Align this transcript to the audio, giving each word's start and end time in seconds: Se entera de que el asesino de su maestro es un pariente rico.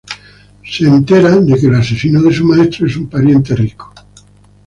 Se 0.65 0.83
entera 0.87 1.29
de 1.39 1.53
que 1.59 1.67
el 1.67 1.75
asesino 1.75 2.23
de 2.23 2.33
su 2.33 2.43
maestro 2.43 2.87
es 2.87 2.97
un 2.97 3.07
pariente 3.07 3.55
rico. 3.55 3.93